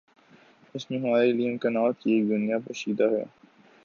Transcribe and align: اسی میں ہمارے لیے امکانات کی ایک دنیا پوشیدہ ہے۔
اسی 0.75 0.87
میں 0.89 0.99
ہمارے 1.01 1.31
لیے 1.31 1.49
امکانات 1.51 1.99
کی 1.99 2.11
ایک 2.11 2.29
دنیا 2.29 2.57
پوشیدہ 2.57 3.11
ہے۔ 3.11 3.23